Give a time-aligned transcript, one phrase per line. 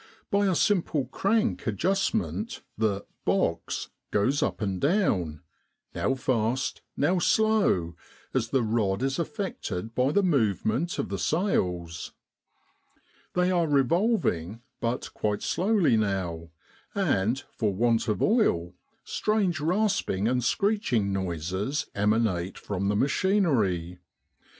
[0.31, 3.05] By a simple crank adjust ment the'
[3.37, 5.41] box' goes up and down,
[5.93, 7.95] now fast, now slow,
[8.33, 12.13] as the rod is affected by the movement of the sails.
[13.35, 15.11] They are revolving but
[15.41, 16.49] slowly now,
[16.95, 18.73] and for want of oil
[19.03, 23.99] strange rasping and screeching noises emanate from the machinery.